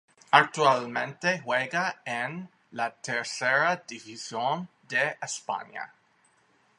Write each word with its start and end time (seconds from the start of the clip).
Actualmente 0.31 1.41
juega 1.41 2.01
en 2.05 2.49
la 2.71 2.89
Tercera 2.91 3.83
División 3.87 4.67
de 4.89 5.15
España. 5.21 5.93